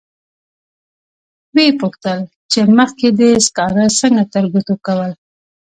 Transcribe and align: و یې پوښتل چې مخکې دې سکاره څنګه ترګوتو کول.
و 1.53 1.55
یې 1.65 1.71
پوښتل 1.81 2.19
چې 2.51 2.59
مخکې 2.77 3.07
دې 3.19 3.29
سکاره 3.45 3.85
څنګه 3.99 4.23
ترګوتو 4.33 4.73
کول. 4.85 5.11